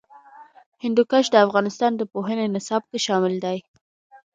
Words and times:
هندوکش 0.83 1.25
د 1.31 1.35
افغانستان 1.45 1.91
د 1.95 2.01
پوهنې 2.13 2.45
نصاب 2.55 2.83
کې 2.89 2.97
شامل 3.05 3.33
دي. 3.45 3.57